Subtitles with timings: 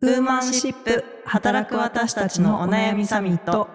[0.00, 3.68] ウーマンシップ働く私たちのお悩みサミット。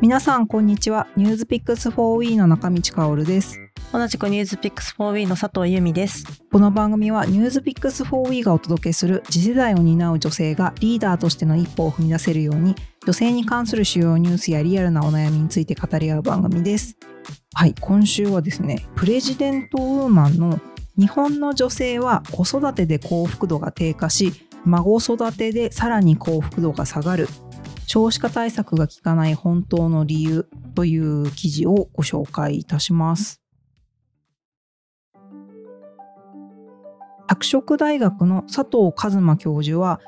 [0.00, 1.08] 皆さんこんにちは。
[1.16, 3.58] ニュースピックス 4W の中道香です。
[3.92, 6.24] 同じくニュースピックス 4W の佐藤由美です。
[6.52, 16.96] この番組はニュースピックス 4W がお届けする次世代を担う女性がリーダーとしての一歩を踏み出せるように女性に関する主要ニュースやリアルなお悩みについて語り合う番組です
[17.54, 20.60] はい今週はですねプレジデントウーマンの
[20.98, 24.32] 日本の女性は子育てで幸福度が低下し
[24.64, 27.28] 孫育てでさらに幸福度が下がる。
[27.86, 33.40] 少子化対策が効かない本当の理由という記事をご紹介いたします。
[37.26, 40.00] 拓殖大学の佐藤一馬教授は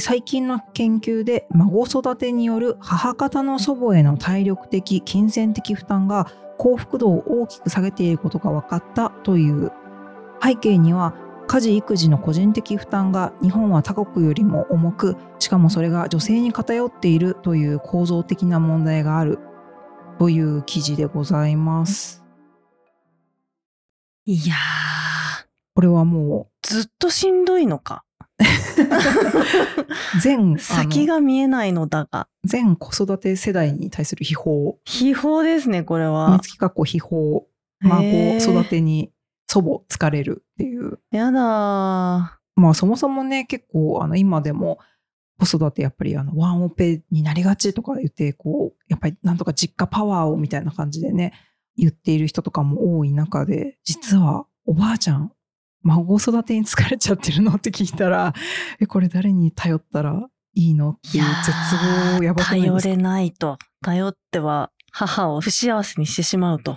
[0.00, 9.70] 最近の研究で孫育てによる母方の祖母への体力的金銭的負担が幸福度を大きく下げていることが分かったという
[10.42, 11.14] 背景には
[11.46, 19.38] 家事育児の個人的負担が日本は他国よりも重くしかもそれが女性に偏っているという構造的な問題がある
[20.18, 22.24] という記事でございます。
[24.24, 24.56] いや
[25.74, 28.05] これはもうずっとしんどいのか
[30.22, 32.28] 全先が見えないのだが。
[32.44, 34.74] 全子育て世代に対する秘宝。
[34.84, 36.28] 秘宝ですねこれは。
[36.28, 37.42] 三月かっこ秘宝。
[37.80, 38.02] 孫
[38.38, 39.12] 育てに
[39.48, 40.98] 祖母疲れるっていう。
[41.10, 44.78] やだまあそもそもね結構あの今でも
[45.38, 51.32] 子育てやっぱりあのワンオペになりがちとか言ってこうやっぱりなんとか実家パワーをみたいな感じでね
[51.76, 55.32] 言っている人とかも多い中で実はおばあちゃん
[55.82, 58.32] 孫育てに疲れちゃってるのって聞いたら
[58.80, 62.80] えこれ誰に頼ったらいいのっていう絶望やばくないですか？
[62.82, 63.58] 頼れないと。
[63.82, 66.76] 頼っては母を不幸せにしてしまうと。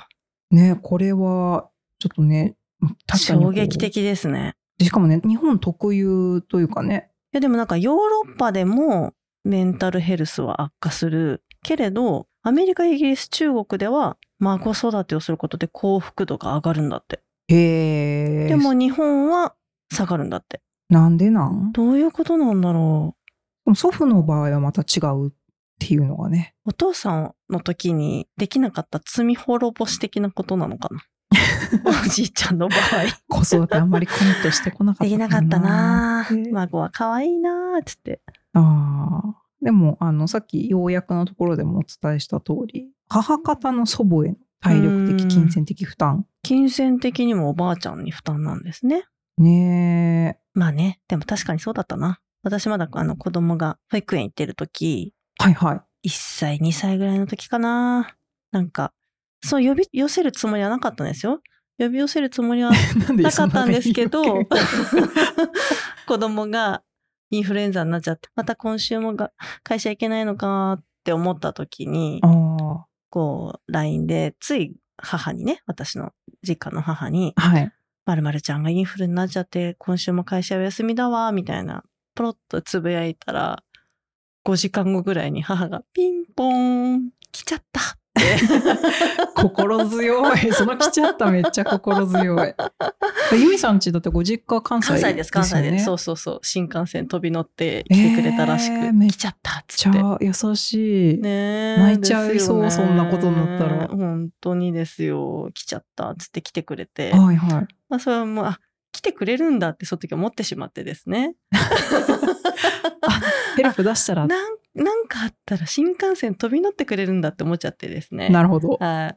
[0.52, 2.55] ねこれはちょっとね
[3.08, 4.53] 確かに衝撃的ですね。
[4.81, 7.09] しかもね日本特有というかね。
[7.33, 19.55] いやでもなんかヨーロッパでもメンタルヘルスは悪化するけれどアメリカイギリス中国では孫育てをすることで幸福度が上がるんだってへでも日本は
[19.92, 20.61] 下がるんだって。
[20.89, 21.71] なんでなん？
[21.71, 23.15] どういうことなんだろ
[23.65, 23.76] う。
[23.76, 25.32] 祖父の場合はまた違うっ
[25.80, 26.55] ていうのがね。
[26.65, 31.02] お父さんの時にできなかった罪滅ぼし的なことなのかな？
[31.86, 32.80] おじいちゃんの場合。
[33.43, 38.21] 子育てあんまりコミットしてこなかったできなかったな孫は可愛いなっつって。
[38.54, 46.25] ああでもあのさっき要約のところでもお伝えした通り母方の祖母への体力的金銭的負担？
[46.43, 49.05] 金銭的にもおばあちゃんに負担なんですね。
[49.37, 50.39] ねえ。
[50.53, 52.20] まあねでも確かにそうだったな。
[52.43, 56.08] 私まだあの子供が保育園行ってる時はいはい。
[56.08, 58.15] 1歳2歳ぐらいの時かな。
[58.52, 58.93] なんか
[59.43, 61.41] そう呼び寄せるつもりはなかったんですよ。
[61.77, 62.71] 呼び寄せるつもりは
[63.15, 64.21] なかったんですけど
[66.05, 66.83] 子供が
[67.31, 69.31] インフルエンザになっちゃってまた今週もが
[69.64, 72.20] 会社行けないのかって思った時に
[73.09, 76.11] こう LINE でつい母にね私の
[76.47, 77.71] 実家の母に「はい、
[78.05, 81.83] まるまるちゃんがインフルになっちゃって今週も会社お休みだわ」みたいな
[82.15, 83.64] ポロッとつぶやいたら
[84.45, 87.98] 5時間後ぐらいに母がピンポーン来ちゃった
[89.35, 90.53] 心強い。
[90.53, 92.53] その来ちゃっためっちゃ心強い。
[93.33, 95.85] ゆみさんちだってご実家関西、ね、関西です、関西です。
[95.85, 96.39] そうそうそう。
[96.43, 99.97] 新幹線飛び乗って来てくれたらしく、えー、来ちゃったっつって。
[99.97, 101.17] めっちゃ優しい。
[101.19, 103.87] ね泣いちゃいそう、ね、そんなことになったら。
[103.87, 105.49] 本当にですよ。
[105.53, 107.11] 来ちゃったっつって来てくれて。
[107.11, 107.67] はいはい。
[107.89, 108.59] まあそれはもう、あ、
[108.91, 111.35] 来てくれるんだってその時思ってしまってですね。
[111.52, 113.21] あ、
[113.55, 114.25] ヘルプ出したら。
[114.27, 118.30] なんなんかあったら新幹線飛び乗ってくれるんだって思っちゃってですね。
[118.30, 118.77] なるほど。
[118.81, 119.15] あ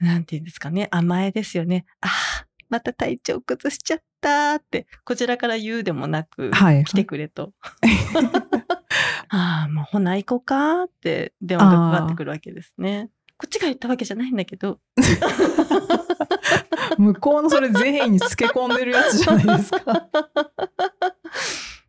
[0.00, 0.88] なんて言うんですかね。
[0.90, 1.86] 甘えですよね。
[2.00, 7.52] ああ、また体調崩しちゃったって、こちらから言うでもなく、はいはい、来てくれと。
[9.28, 13.10] ああ、もうほな行こうかって電話がかかってくるわけですね。
[13.36, 14.80] こっちが言ったわけじゃないんだけど。
[16.98, 20.08] 向こうのそれ善意につけ込んでるやつじゃないですか。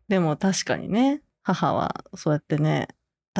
[0.08, 2.88] でも確かにね、母はそうやってね、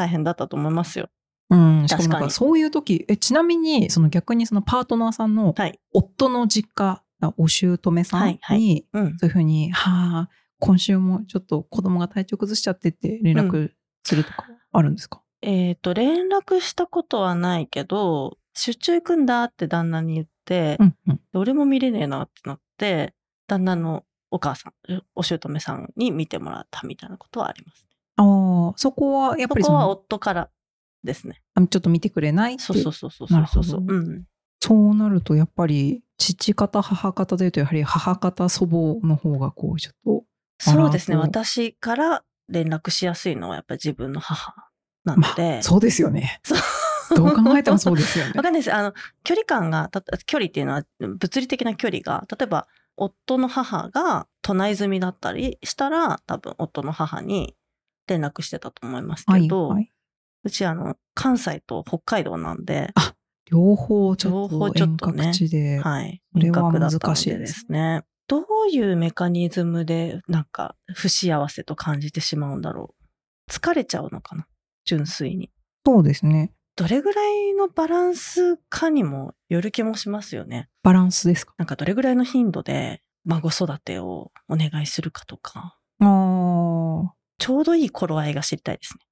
[0.01, 1.11] 大変だったと思いますよ。
[1.51, 5.55] うん、しかもなんかそういう時えちなみにその逆にそのパートナーさんの
[5.93, 8.87] 夫の実家、はい、お姑さんに、はいはい。
[8.93, 13.73] うん、そういうふうに「はあ今週もちょっと子供が体調崩しちゃって」って連絡
[14.05, 23.13] するとかあるんですか、うん、えっ、ー、と連絡したことはないけど出張行くんだって旦那に言って、うんうん、俺も見れねえなってなって
[23.49, 27.90] 旦那のお母さんお姑さんに見てもらったみたいなことはあります。
[28.21, 30.51] ああ、そこはやっぱりそこは夫から
[31.03, 31.41] ですね。
[31.57, 33.85] ちょっと見てくれないそうそうそうそうそうそう。
[33.87, 34.25] うん、
[34.61, 40.25] そうなるとやっぱり父方母方でいうとやはり母方祖母の方がこうちょっと
[40.59, 41.17] そうですね。
[41.17, 44.55] 私から連絡しやすいのはやっぱり自分の母
[45.05, 45.63] なので。
[45.63, 46.59] そうですよねそう
[47.17, 48.75] どう考えてもそうですよねわかんないです。
[48.75, 48.93] あの、
[49.25, 57.57] 距離感が、た距離っていうのは物理的な距離が、例えば夫の母が都内済みだったりしたら、多分夫の母に
[58.11, 59.93] 連絡してたと思いますけど、はいはい、
[60.45, 62.93] うちあの、関西と北海道なんで、
[63.51, 66.23] 両方ちょっ両方と遠隔地で、はい。
[66.37, 68.03] 遠隔だったの難しいですね。
[68.29, 72.95] どういうメカニズムで、なんか、不幸せと感じてしまうんだろ
[73.49, 73.51] う？
[73.51, 74.47] 疲れちゃうのかな？
[74.85, 75.51] 純粋に。
[75.85, 80.69] そうですねどれぐらいのバランスかにもよる気もしますよね。
[80.83, 81.55] バランスですか？
[81.59, 87.09] なんかどれぐらいの頻度で孫育てをお願いするかとか、あー
[87.41, 89.05] ちょうどいい頃合いが知りたいですね。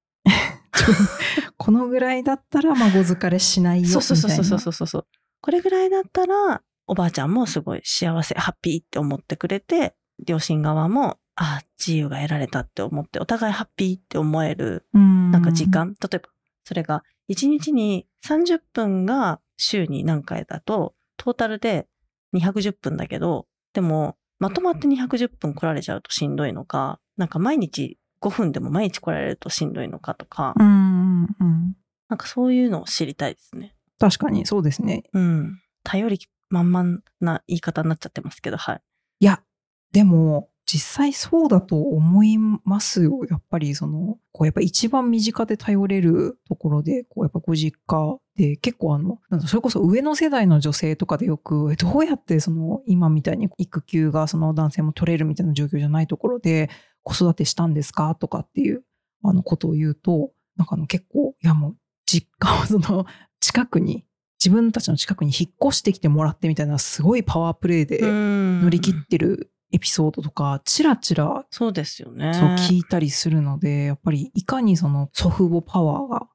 [1.57, 5.07] このぐらいだったら孫疲れしないよみたいなそうそうそうそうそうそう。
[5.41, 9.95] これぐらいだったら、おばあちゃんもすごい幸せ、ハッピーって思ってくれて、
[10.25, 15.95] 両親側も、あ自由が得られたって思って、お互いハッピーって思える、うんなんか時間。
[15.99, 16.29] 例えば、
[16.63, 21.87] それが1日に30分が週に何回だと、トータルで
[22.35, 31.75] 210分だけど、でも、まとまって210分来られちゃうとしんどいのか、なんか毎日5分でも毎日来られるとしんどいのかとか、うんうんうん
[32.09, 33.75] なんかそういうのを知りたいですね。
[33.99, 35.61] 確かにそうですねうん。
[35.83, 36.19] 頼り
[36.49, 38.81] 満々な言い方になっちゃってますけど、はい。
[39.19, 39.43] いや
[39.91, 56.69] でも実際そうだと思いますよやっぱりそのこうやっぱ一番身近で頼れるところでこうやっぱご実家で結構あのなんだそれこそ上の世代の女性とかでよくえどうやってその今みたいに育休がその男性も取れるみたいな状況じゃないところで
[57.09, 58.15] 子育てしたんですか？
[58.15, 58.83] とかっていう
[59.23, 61.75] あのことを言うとなんかあの結構いやもう
[62.05, 63.05] 実家をその
[63.41, 64.05] 近くに
[64.43, 72.33] 自分たちの近くに引っ越してきてもらってみたいなすごいパワープレイで乗乗り切ってるエピソードとかちらちらそうですよね。
[72.33, 76.27] そう聞いたりするのでやっぱりいかにその祖父母パワーが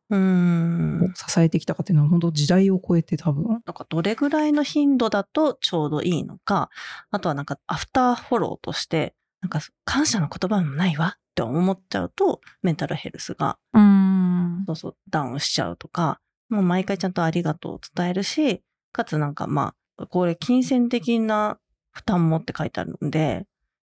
[1.15, 3.45] 支えてきたかっていうのは本当時代を超えて多分。
[3.49, 6.71] なんかどれぐらいの頻度だとちょうどいいのか、
[7.11, 14.65] あとはなんかアフターフォローとして、なんか感謝の言葉もないわって思っちゃうと、メンタルヘルスがうん。
[14.67, 16.19] そうそうダウンしちゃうとか、
[16.49, 21.59] もう毎回ちゃんとありがとうを伝えるし、かつなんかまあ、これ金銭的な
[21.93, 23.47] 負担もって書いてあるんで、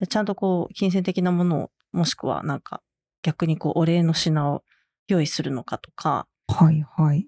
[0.07, 2.81] ちゃんとこう金銭的なものを、もしくはなんか
[3.21, 4.63] 逆にこうお礼の品を
[5.09, 7.27] 用意するのかとか、はいはい。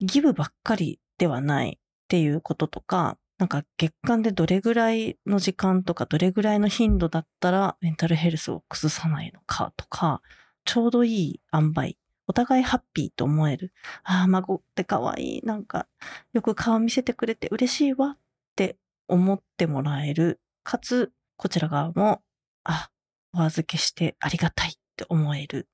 [0.00, 10.20] ギブばっかりではないっていうこととか、なんか月間でどれぐらいの時間とかどれぐらいの頻度だったらメンタルヘルスを崩さないのかとか、
[10.66, 11.96] ちょうどいい塩梅。
[12.26, 13.72] お互いハッピーと思える。
[14.04, 15.42] ああ、孫って可愛い。
[15.42, 15.88] なんか、
[16.34, 18.18] よく顔見せてくれて嬉しいわっ
[18.56, 18.76] て
[19.08, 20.38] 思ってもらえる。
[20.62, 22.22] かつ、こちら側も、
[22.62, 22.90] あ、
[23.32, 25.66] お預けしてありがたいって思える。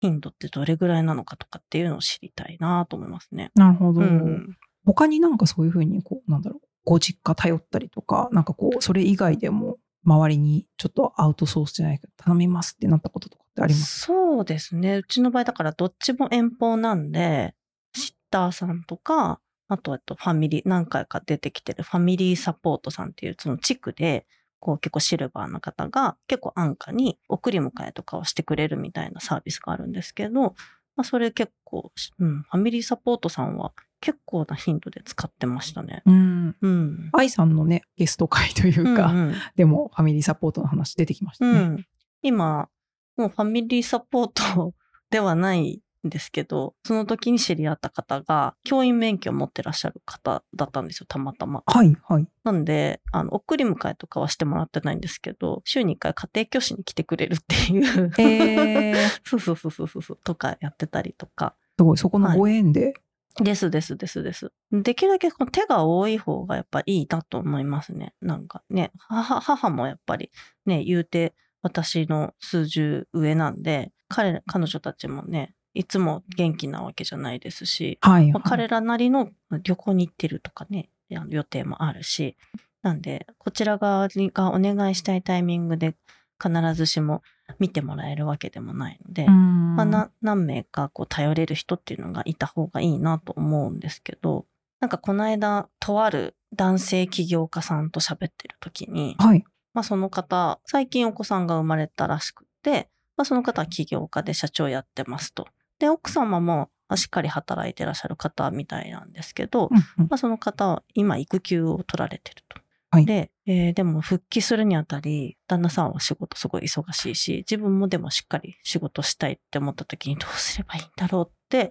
[0.00, 3.52] 頻度ってどれぐらいなのかとかっていうのを知りたいなと思いますね。
[3.54, 4.56] なるほど、うん。
[4.86, 14.00] 他になんかそういうふうにこうなんだろうご実家頼ったりとかなんかこうそれ以外でも周りにちょっとアウトソースじゃないけど頼みますってなったこととかってあります？
[14.00, 14.96] そうですね。
[14.96, 17.54] うちの場合だからどっちも遠方なんで、
[17.96, 24.26] シッターさんとか、あとあとファミリー、何回か出てきてるファミリーサポートさんっていうその地区で、
[24.60, 30.52] こう結構シルバーな方が結構安価に送り迎えとかをしてくれるみたいなサービスがあるんですけど、ま
[30.98, 33.72] あそれ結構、うん、ファミリーサポートさんは
[34.04, 36.02] 結構な頻度で使ってましたね。
[36.04, 37.08] うんうん。
[37.14, 41.86] 愛さんのねゲスト会というか、うんうんでもファミリーサポートの話出てきましたね、うん。
[42.20, 42.68] 今、
[43.16, 44.74] もうファミリーサポート
[45.08, 51.62] ではないんですけど、その時に知り合った方が、教員免許を持ってらっしゃる方だったんですよ、たまたま。
[51.64, 58.12] はいはいなんで、あの、送り迎えとかはしてもらってないんですけど、週に1回家庭教師に来てくれるっていう。
[58.18, 61.54] えー、 そうそうそうそうそう、とかやってたりとか。
[61.78, 62.94] すごいそこのご縁で、
[63.40, 64.52] ですですですです。
[64.70, 68.14] できるだけこの手が多い方がやっぱいいなと思いますね。
[68.20, 70.30] なんかね、母母もやっぱり
[70.66, 79.30] ね、言うて私の数十上なんで、彼、彼女たちもね、いつも元気なわけじゃないですし、はい、まあはい彼らなりの
[79.64, 82.36] 旅行に行ってるとかね、予定もあるし、
[82.82, 85.96] なんで、こちら側がお願いしたいタイミングで
[86.40, 87.22] 必ずしも
[87.58, 94.46] 見てもらえるわけでもないので、うんまあ、な何名かこう頼れる人っていうのがいた方がいいなと思うんですけど、
[94.80, 105.48] なんかこの間、とある男性起業家さんと喋ってる時に、はいまあその方、最近お子さんが生まれたらしくて、まあその方は起業家で社長やってますと。
[105.78, 112.60] で、奥様もしっかり働いてらっしゃる方みたいなんですけど、うんうんまあ、その方は今育休を取られてると。
[112.94, 121.70] はいで、えーでも復帰するにあたり、旦那さんは仕事すごい忙しいし、自分もでもしっかり仕事したいって思った時にどうすればいいんだろうって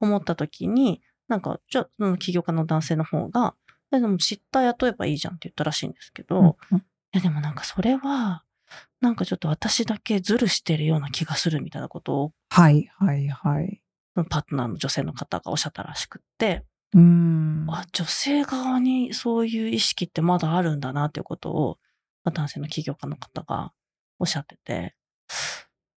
[0.00, 3.54] 思った時に、なんか、じゃあ、その起業家の男性の方が、
[3.92, 8.44] えでも知った雇えばいいじゃんって言ったらしいんですけど、うんいうんやでもなんかそれは、
[9.00, 13.82] なんかちょっと私だけズルしてるような気がするみたいなことを、はいはいはい。
[14.14, 17.66] パートナーの女性の方がおっしゃったらしくって、うーん。
[17.68, 21.78] あ、女性側にそういう意識ってまだあるんだなっていうことを、
[22.24, 23.72] まあ男性の起業家の方が
[24.18, 24.94] おっしゃってて、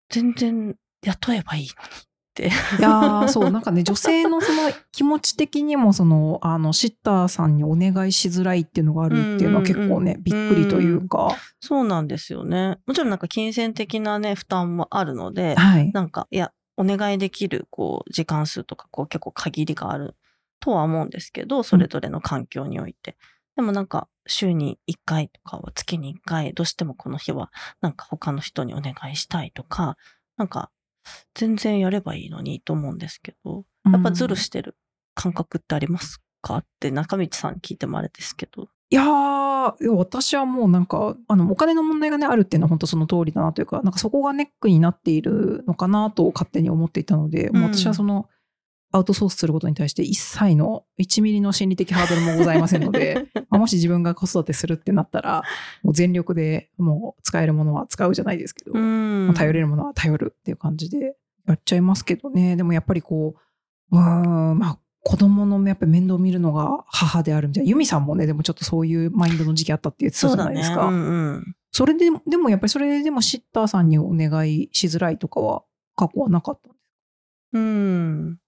[0.09, 2.47] 全然雇えばいいのにって。
[2.47, 12.77] いやーそうなんかね女性のその気持ち的にもそのあのシッターさんにお願いしづらいっていうのがあるっていうのは結構ね、うんうんうんびっくりというか、そうなんですよね。
[12.85, 20.15] もちろんなんか金銭的なね、負担もあるので、はいなんか、いや、お願いできる、こう、時間数とか、こう、結構限りがある
[20.63, 23.17] とは思うんですけど、それぞれの環境において。
[23.57, 27.51] でもなんか、週に1回とかは月に1回、どうしてもこの日は、
[27.81, 29.97] なんか他の人にお願いしたいとか、
[30.37, 30.71] なんか、
[31.35, 34.77] 全然やればいいのにと思うんですけど、やっぱズルしてる
[35.15, 36.59] 感覚ってありますか？
[36.59, 38.69] って中道さんに聞いてもあれですけど。
[38.89, 39.03] いや
[39.91, 48.29] 私はもうなんかあのお金の問題がねあるっていうのは本当その通りだなというかなんかそこがネックになっているのかなと勝手に思っていたので、もう私はその
[48.93, 55.43] アウトソースすることに対して一切の1ミリの心理的ハードルもございませんので まあもし自分が子育てするってなったら
[55.81, 61.15] もう全力でもう使えるものは使うじゃないですけど、うんまあ頼れるものは頼るっていう感じで
[61.47, 63.35] やっちゃいますけどねでもやっぱりこ
[63.91, 70.27] ううーんまあ子供のやっぱり面倒見るのが母であるみたいなユミさんもねでもちょっとそういうマインドの時期あったって言ってた。
[70.27, 70.85] じゃないですか。
[70.85, 71.55] うんうん。
[71.71, 75.63] それででもやっぱりそれでもシッターさんにお願いしづらいとかは
[75.95, 76.83] 過去はなかったんです
[77.53, 78.39] うん。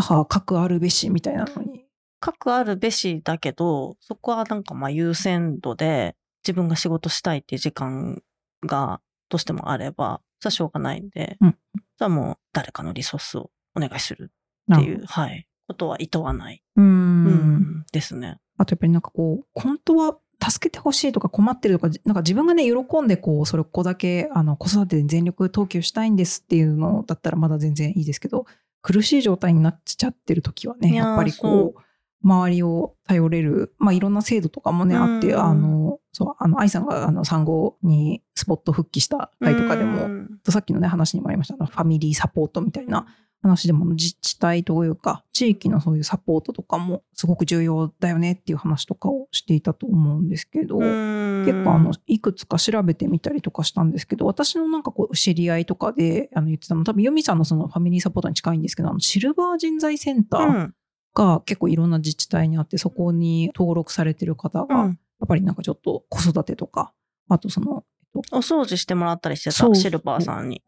[0.00, 1.84] 母核あるべしみたいなのに。
[2.20, 8.22] 核あるべしだけど、そこはなんかまあ優先度で自分が仕事したいっていう時間
[8.64, 11.56] がどうしてもあれば、それはしょうがないんで、うん
[11.98, 14.32] それはもう誰かのリソースをお願いする
[14.72, 18.38] っていう、はい、ことは厭わない、うーんうんですね。
[18.58, 28.46] あとやっぱりなんかこう本当は助けてほしいとか困ってるとかなんか自分がね喜んでこうそれこだけあの子育てで全力投球したいんですっていうのだったらまだ全然いいですけど
[28.82, 31.80] 苦しい状態になっちゃってる時はねいやっぱりこう
[32.24, 40.40] 周りを頼れる、まあ、いろんな制度とかもね、あって、うんあの、そう、あの、愛さんが、あの、産後にスポット復帰した回とかでも、うん。
[40.48, 43.06] さっきのね、話にもありました、あのファミリーサポートみたいな
[43.42, 51.42] 話でも、自治体というか、地域のそういうサポートとかもすごく重要だよねっていう話とかをしていたと思うんですけど、うん。
[51.44, 60.74] 結構あの、いくつか調べてみたりとかしたんですけど、私のなんかこう、知り合いとかで、あの、言ってたの、多分、ユミさんのそのファミリーサポートに近いんですけど、あの、シルバー人材センターうん。
[61.14, 64.90] が結構いろんな自治体にあって、そこに登録されてる方が、やうん。
[64.92, 64.96] っ
[65.26, 66.92] ぱりなんかちょっと子育てとか、
[67.28, 67.84] あとその、
[68.14, 70.62] えっと、お掃除してもらったりしてた、シルバーさんに。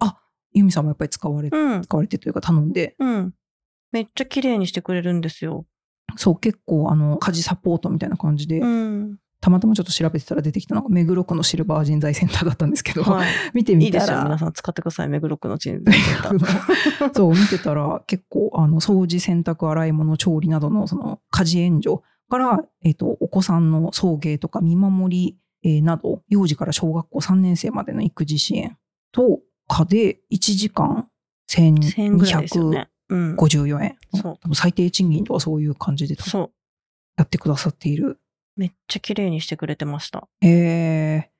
[0.54, 1.82] ユミさんもやっぱり使われて、うん。
[1.82, 3.34] 使われてというか頼んで、うん。
[3.92, 5.66] めっちゃ綺麗にしてくれるんですよ。
[6.16, 9.18] そう、結構あの、家事サポートみたいな感じで、うん。
[9.40, 13.28] たまたまちょっと調べてたら出てきたのが目黒区のシルバー人材センターだったんですけど、はい。
[13.52, 14.22] 見ていみたら、いですよ。
[14.24, 15.08] 皆さん使ってください。
[15.10, 17.12] 目黒区の人材センター。
[17.14, 21.96] そう、見てたら結構、あの、掃除、洗濯、洗い物、調理などのその家事援助
[22.30, 28.78] から、えっ、と、お子さんの送迎とか見守り、えーなど、幼児から小学校3年生までの育児支援
[29.12, 31.08] とかで1時間
[31.50, 31.74] ？1000円
[32.70, 32.88] ね。
[33.08, 33.36] うん。
[33.36, 33.94] 1254
[34.54, 36.16] 最低賃金とかそういう感じで。
[37.16, 38.18] やってくださっている。
[38.56, 40.28] めっちゃ綺麗にしてくれてました。
[40.42, 41.30] え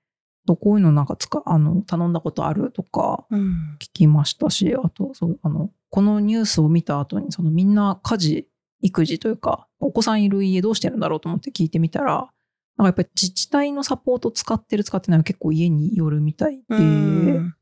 [0.49, 2.71] ー、こういうのなんかつか、あの、頼んだことある？
[2.73, 3.77] とかうん。
[3.81, 8.49] 聞きましたし、あと、そう、あの、このニュースを見た後に、そのみんな家事、
[8.81, 12.29] 育児というか、お子さんいる家どうしてるんだろうと思って聞いてみたら、
[12.77, 17.55] なんかやっぱり自治体のサポート使ってる使ってないは結構家によるみたいで、うん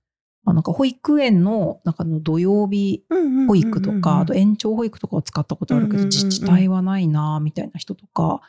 [0.45, 3.05] あなんか保育園の中の土曜日
[3.47, 8.41] 保育とか、あと延長保育とかは使ったことあるけど、自治体はないなみたいな人とか、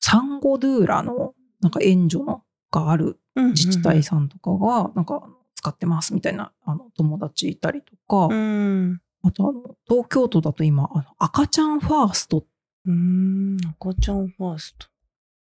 [0.00, 9.00] 産後ドゥーラのなんか援助のがある自治体さんとかが、なんか使ってますみたいなあの友達いたりとか、うん。
[9.22, 12.44] あとあの、東京都だと今、あの赤ちゃんファーストっ
[12.86, 13.56] うん。
[13.80, 14.86] 赤ちゃんファースト。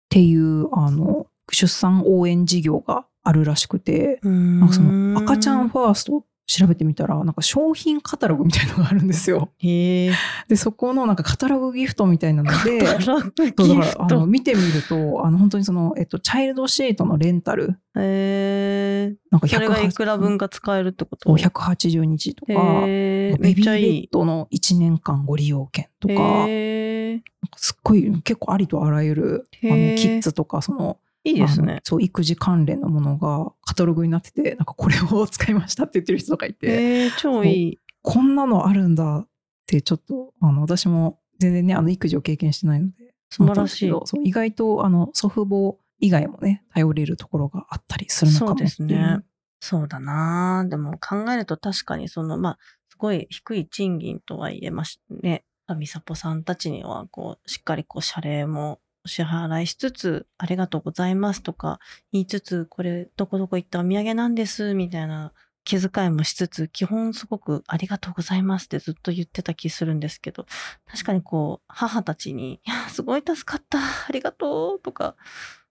[0.09, 9.51] ていう、あの、出産応援事業があるらしくて、ななんかその赤ちゃんファースト調べてみたら、なんか商品カタログみたいなのがあるんですよ。
[9.59, 10.13] へえ。
[10.49, 14.27] で、そこのなんかカタログギフトみたいなので、カタログギフだからあのト。
[14.27, 23.79] 見てみると、あの本当にその、えっと、チャイルドシートのレンタルえー、なんかそれがいくら分かが使えるってこと？180日とか、ベビーベ。
[23.81, 26.15] ッドの1年間ご利用券とか、
[26.49, 27.21] えー、
[27.57, 31.81] すっごい結構ありとあらゆるあのキッズとかそのいいですね。
[31.85, 36.67] そう育児関連のものがカタログになっててなんかこれを使いましたって言ってる人とかいて、
[37.05, 37.79] えー、超いい。
[38.03, 39.29] こんなのあるんだっ
[39.67, 43.15] てちょっとあの私も全然ねあの育児を経験してないので。
[43.31, 43.91] 素晴らしい。
[43.91, 49.21] そう意外とあの祖父母以外もね頼れるところがあったりするのかもそうですね。
[49.61, 50.65] そうだな。
[50.69, 52.59] でも考えると確かにその、まあ、
[52.89, 55.45] すごい低い賃金とはいえましね、
[55.77, 61.81] みさぽさんたちには、こう、しっかりこう、謝礼もお支払いしつつ、ありがとうございますとか
[62.12, 65.33] 言いつつ、これ、どこどこ行ったお土産なんです、みたいな
[65.64, 70.47] 気遣いもしつつ、基本すごくありがとうございますってずっと言ってた気するんですけど、
[70.87, 75.14] 確かにこう、母たちに、いや、すごい助かった、ありがとうとか、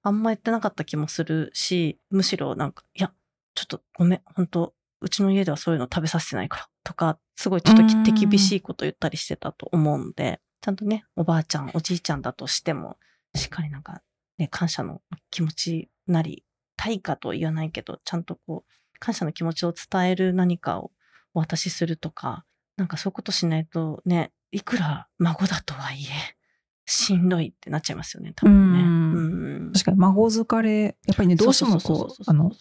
[0.03, 3.11] あんま言ってなかった気もするし、むしろなんか、いや、
[3.55, 8.03] ちょっとごめん、本当うちの家ではそういうの食べさせてないから、とか、すごいちょっとうん。
[8.03, 12.97] 手厳しいこと言ったりしてたと思うんで、ちゃんとね、おばあちゃん、おじいちゃんだとしても、
[13.37, 14.01] しっかりなんか、
[14.37, 15.01] ね、感謝の
[15.31, 16.43] 気持ちなり、
[16.75, 20.91] 対価とは言わないけど、ちゃんとこう、感謝の気持ちを伝える何かを
[21.33, 26.37] お渡しするとか、なんかそういうことしないとね、いくら孫だとはいえ、
[26.85, 28.79] しんどいってなっちゃいますよね、多分ね。
[28.79, 32.51] うんうん確かに孫疲れやっぱりねどうしてもそうこそうあの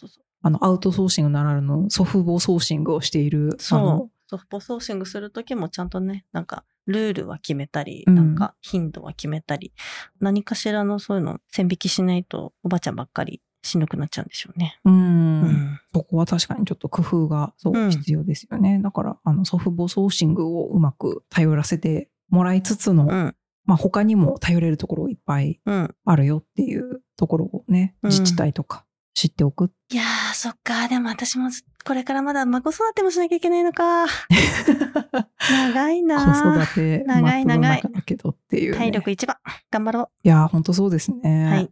[0.43, 4.11] あのアウトソーシングならぬの祖父母ソーシングをしているあそのう。
[4.29, 9.73] ソフトソーシングするときもちゃんとね、なんか、ルールは決めたり、うんなんか、頻度は決めたり、
[10.21, 14.79] 何かしらのそういうの線引きしないと、おばあちゃんばっかりしんどくなっちゃうんでしょうね。
[14.85, 15.81] うんうん。
[15.93, 18.81] そこは確かにちょっと工夫がそううん必要ですよね。
[18.83, 23.37] だからあの祖父母ソーシングをうまく頼らせてもらいつつの、うん。
[23.65, 25.95] まあ他にも頼れるところいっぱいうん。
[26.05, 28.86] あるよっていうところをね、うん自治体とか
[29.17, 29.71] 知っておく？
[29.91, 30.89] いやー、そっか。
[30.89, 34.05] でも私もずこれからまだ孫育てもしなきゃいけないのか。
[35.41, 38.77] 長い子な育て長い長い中だけどっていう、ね。
[38.79, 39.39] 体力一番。
[39.71, 41.19] 頑張ろいやー、本当そうですう。
[41.19, 41.47] ね。
[41.47, 41.71] はい。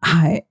[0.00, 0.46] はい。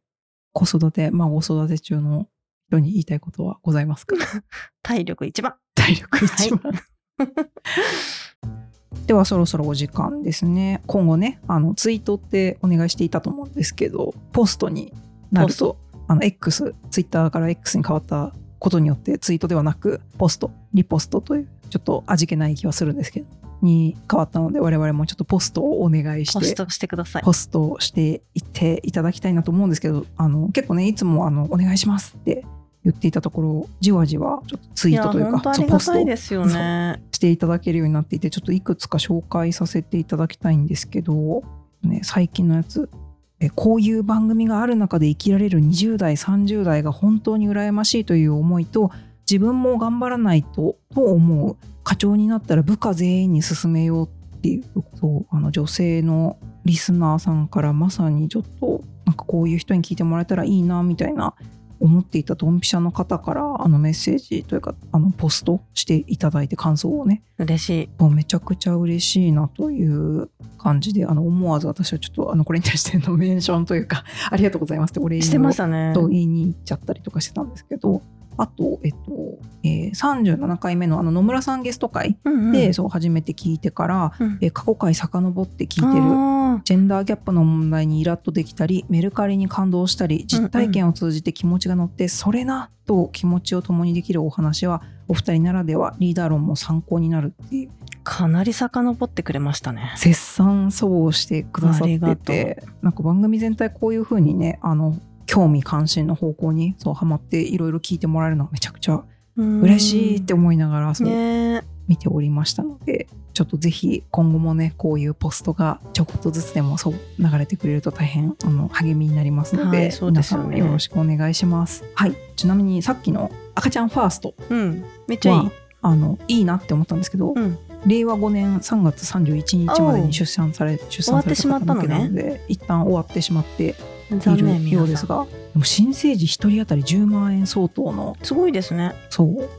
[0.52, 2.28] 子育て、孫育て中の
[2.70, 4.16] 人に言いたいことはございますか？
[4.82, 5.54] 体力一番。
[5.76, 6.74] 体力一番。
[9.06, 10.82] ではそろそろお時間ですね。
[10.88, 14.92] 今後ね、あのツイートってお願いしていたと思うんですけど、ポストに
[15.32, 23.28] なるポストと、あの X、ツイッターから X に変わったことによってツイートではなく、ポスト、リポストという、ちょっと味気ない気はするんですけど、
[23.62, 27.24] に変わったので、我々もちょっとポストをお願いして、ポストしてください。
[27.24, 32.44] ポストしていっていただきたいなと思うんですけどあの結構ねいつもあのお願いしますって
[32.84, 37.02] 言っていたところじわじわちょっとツイートというかそうポストですよね。
[37.14, 41.42] していただけるようになっていてちょっといくつか紹介させていただきたいんですけど、
[41.84, 43.11] ね、最近のやつえ
[43.50, 48.92] こういう番組がある中で生きられる20代30代が本当に羨ましいという思いと
[49.30, 54.64] 自分も頑張らないとと思う課長になったら部下全員に進めようっていう
[54.96, 61.34] そうあの女性のリスナーさんからまさにちょっとなんかこういう人に聞いてもらえたらいいなみたいな
[61.82, 67.90] 思っていたドンピシャの方からあのメッセージというかあのポストしていただいて感想をね嬉しい。
[67.98, 75.94] もうめちゃくちゃ嬉しいなという感じであの思わず私はちょっとあのこれに対してのメンションというかありがとうございますってお礼をしてましたね。
[75.94, 78.02] と言いに行っちゃったりとかしてたんですけど
[78.38, 82.52] あと、えっとえー37回目のあの野村さんゲスト会うんうん。
[82.52, 84.38] で、そう初めて聞いてから、うん。
[84.42, 97.70] えー過去回遡って聞いてるあジェンダーギャップの問題にイラッとできたりメルカリに感動したり実体験を通じて気持ちが乗って、それなと気持ちを共にできるお話はお二人ならではリーダー論も参考になるっていう。
[97.70, 99.94] ーかなり遡ってくれましたね。
[99.98, 104.96] 絶賛そうしてくださっててなんか番組全体こういう風にねあの
[105.32, 109.02] 興味関心の方向にそうハマっていろいろ聞いてもらえるのはめちゃくちゃ
[109.38, 121.86] 嬉しいって思いながらそうね見ておりましたのでちょっとぜひ今後もねこういうポストがちょこっとずつでもそう流れてくれると大変あの励みになりますので,、はいでね皆さんよろしくお願いします。
[121.96, 124.84] はいちなみにさっきの赤ちゃんファーストうん。
[125.08, 125.52] めっちゃいいは。
[125.84, 127.58] あのいいなって思ったんですけど、うん。
[127.88, 133.76] 令和5年3月31日までに出産され出産された方向けなので、一旦終わってしまって
[134.16, 134.88] いるよう。
[134.88, 138.94] ですがでも新生児1人当たり10万円相当のすごいですね。
[139.10, 139.50] そう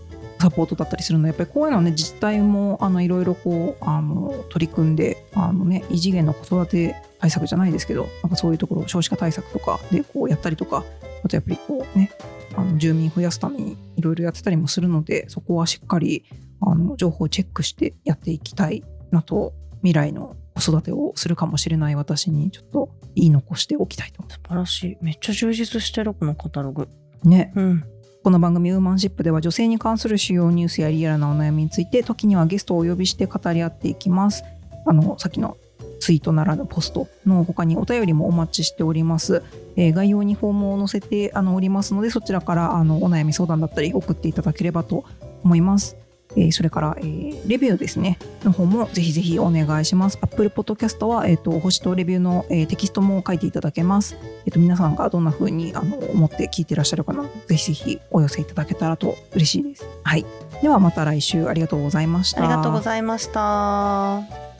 [0.43, 10.85] サポートだったりするのでやっぱりこういうのはね自治体もあのいろいろこうあの取り組んであの、ね、異次元の子育て対策じゃないですけどなんかそういうところ少子化対策とかでこうやったりとか
[11.25, 12.11] あとやっぱりこうね
[12.57, 16.25] あの住民増やすためにいろいろやってたりもするのでそこはしっかり
[16.61, 24.97] あの情報をチェックしてやっていきたいなと未来の子育てをするかもしれない私にちょっと言い残しておきたいと素晴らしい。
[25.01, 26.89] めっちゃ充実してる、このカタログ。
[27.25, 27.85] ね、うん。
[28.23, 34.45] この番組ウーマンシップでは女性に関する主要ニュースやリアルなお悩みについて時にはゲストをお呼びして語り合っていきます。
[34.87, 35.57] あのさっきの
[35.99, 39.43] ツイートならぬポストの他にお便りもお待ちしております。
[39.77, 45.05] えー概要にフォームを載せてあのおりますのでそちらからあのお悩み相談だったり送っていただければと
[45.43, 45.97] 思います。
[46.37, 50.19] えーそれから、えーレビューですねの方もぜひぜひお願いします。
[50.21, 54.17] Apple Podcast は、えー、と星とレビューの、えーテキストも書いていただけます。
[54.47, 59.87] えっと、皆さんがどんな風にあの思って聞いてらっしゃるかなぜひぜひお寄せいただけたらと嬉しいです。
[60.03, 60.25] はい。
[60.63, 62.41] ではまた来週ありがとうございました。
[62.41, 64.52] ありがとうございました。